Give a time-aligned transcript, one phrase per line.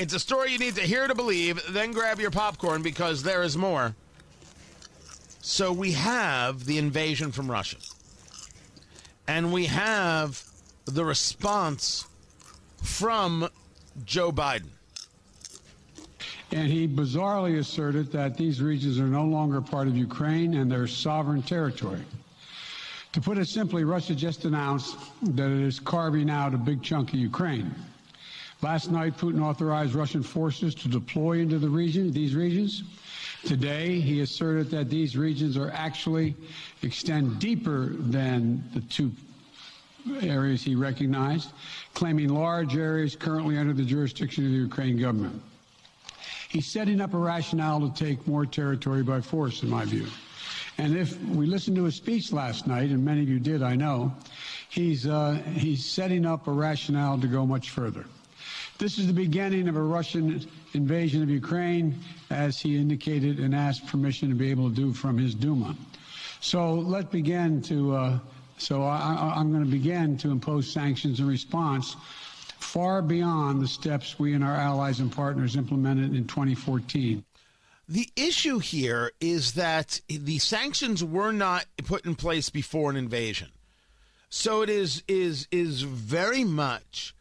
[0.00, 3.42] It's a story you need to hear to believe, then grab your popcorn because there
[3.42, 3.94] is more.
[5.42, 7.76] So we have the invasion from Russia.
[9.28, 10.42] And we have
[10.86, 12.06] the response
[12.82, 13.50] from
[14.06, 14.70] Joe Biden.
[16.50, 20.86] And he bizarrely asserted that these regions are no longer part of Ukraine and their
[20.86, 22.00] sovereign territory.
[23.12, 27.12] To put it simply, Russia just announced that it is carving out a big chunk
[27.12, 27.74] of Ukraine.
[28.62, 32.82] Last night, Putin authorized Russian forces to deploy into the region, these regions.
[33.44, 36.36] Today, he asserted that these regions are actually
[36.82, 39.12] extend deeper than the two
[40.22, 41.52] areas he recognized,
[41.94, 45.40] claiming large areas currently under the jurisdiction of the Ukraine government.
[46.50, 50.06] He's setting up a rationale to take more territory by force, in my view.
[50.76, 53.74] And if we listened to his speech last night, and many of you did, I
[53.74, 54.12] know,
[54.68, 58.04] he's, uh, he's setting up a rationale to go much further.
[58.80, 63.86] This is the beginning of a Russian invasion of Ukraine, as he indicated and asked
[63.86, 65.76] permission to be able to do from his Duma.
[66.40, 67.94] So let's begin to.
[67.94, 68.18] Uh,
[68.56, 71.94] so I, I'm going to begin to impose sanctions in response
[72.58, 77.22] far beyond the steps we and our allies and partners implemented in 2014.
[77.86, 83.48] The issue here is that the sanctions were not put in place before an invasion.
[84.30, 87.14] So it is is is very much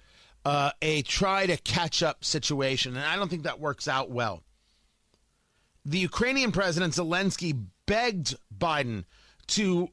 [0.49, 4.41] uh, a try to catch up situation, and I don't think that works out well.
[5.85, 9.03] The Ukrainian president Zelensky begged Biden
[9.49, 9.89] to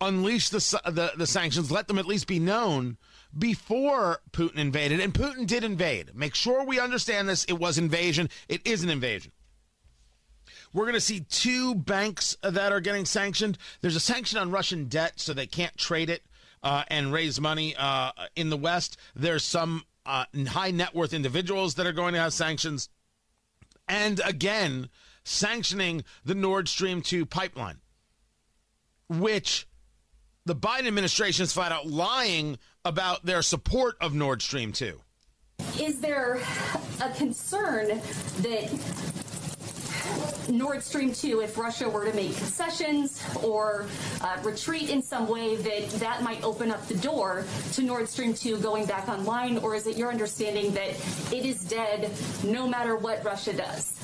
[0.00, 2.96] unleash the, the, the sanctions, let them at least be known
[3.36, 6.14] before Putin invaded, and Putin did invade.
[6.14, 7.44] Make sure we understand this.
[7.44, 8.30] It was invasion.
[8.48, 9.32] It is an invasion.
[10.72, 13.58] We're going to see two banks that are getting sanctioned.
[13.82, 16.22] There's a sanction on Russian debt, so they can't trade it
[16.62, 18.96] uh, and raise money uh, in the West.
[19.14, 22.88] There's some uh, high net worth individuals that are going to have sanctions.
[23.86, 24.88] And again,
[25.22, 27.78] sanctioning the Nord Stream 2 pipeline,
[29.08, 29.68] which
[30.46, 34.98] the Biden administration is flat out lying about their support of Nord Stream 2.
[35.78, 36.40] Is there
[37.02, 39.27] a concern that
[40.48, 43.86] Nord Stream 2, if Russia were to make concessions or
[44.20, 48.32] uh, retreat in some way, that that might open up the door to Nord Stream
[48.32, 49.58] 2 going back online?
[49.58, 50.90] Or is it your understanding that
[51.32, 52.10] it is dead
[52.44, 53.97] no matter what Russia does?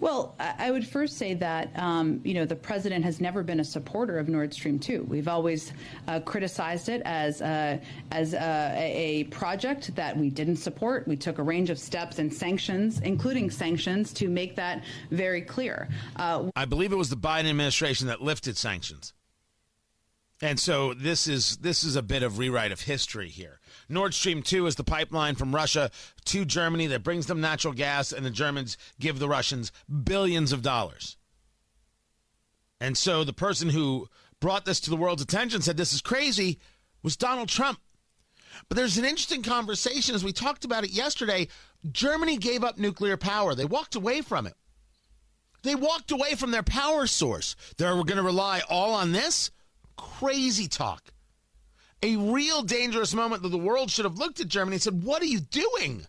[0.00, 3.64] Well, I would first say that um, you know the president has never been a
[3.64, 5.04] supporter of Nord Stream 2.
[5.04, 5.74] We've always
[6.08, 7.78] uh, criticized it as uh,
[8.10, 11.06] as uh, a project that we didn't support.
[11.06, 15.90] We took a range of steps and sanctions, including sanctions, to make that very clear.
[16.16, 19.12] Uh, I believe it was the Biden administration that lifted sanctions.
[20.42, 23.60] And so this is this is a bit of rewrite of history here.
[23.88, 25.90] Nord Stream 2 is the pipeline from Russia
[26.26, 29.70] to Germany that brings them natural gas and the Germans give the Russians
[30.04, 31.18] billions of dollars.
[32.80, 34.08] And so the person who
[34.40, 36.58] brought this to the world's attention said this is crazy
[37.02, 37.78] was Donald Trump.
[38.68, 41.48] But there's an interesting conversation as we talked about it yesterday.
[41.92, 43.54] Germany gave up nuclear power.
[43.54, 44.54] They walked away from it.
[45.62, 47.54] They walked away from their power source.
[47.76, 49.50] They're going to rely all on this?
[49.96, 51.12] Crazy talk.
[52.02, 55.22] A real dangerous moment that the world should have looked at Germany and said, What
[55.22, 56.06] are you doing?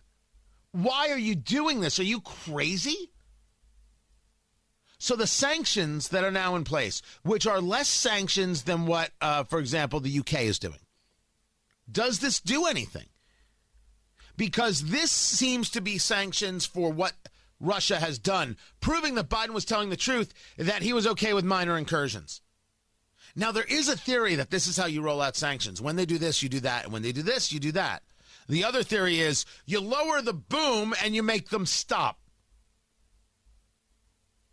[0.72, 1.98] Why are you doing this?
[2.00, 3.10] Are you crazy?
[4.98, 9.44] So the sanctions that are now in place, which are less sanctions than what, uh,
[9.44, 10.78] for example, the UK is doing,
[11.90, 13.06] does this do anything?
[14.36, 17.14] Because this seems to be sanctions for what
[17.60, 21.44] Russia has done, proving that Biden was telling the truth that he was okay with
[21.44, 22.40] minor incursions.
[23.34, 25.80] Now, there is a theory that this is how you roll out sanctions.
[25.80, 26.84] When they do this, you do that.
[26.84, 28.02] And when they do this, you do that.
[28.48, 32.18] The other theory is you lower the boom and you make them stop.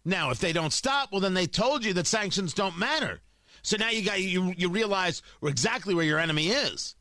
[0.06, 3.22] Now, if they don't stop, well, then they told you that sanctions don't matter.
[3.62, 6.96] So now you got you you realize exactly where your enemy is.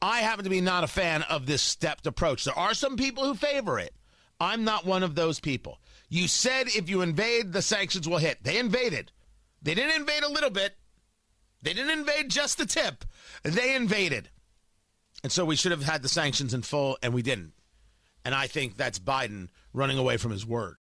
[0.00, 2.44] I happen to be not a fan of this stepped approach.
[2.44, 3.94] There are some people who favor it.
[4.38, 5.80] I'm not one of those people.
[6.08, 8.44] You said if you invade, the sanctions will hit.
[8.44, 9.10] They invaded.
[9.62, 10.76] They didn't invade a little bit.
[11.62, 13.04] They didn't invade just the tip,
[13.42, 14.28] they invaded.
[15.24, 17.52] And so we should have had the sanctions in full, and we didn't.
[18.24, 20.76] And I think that's Biden running away from his word.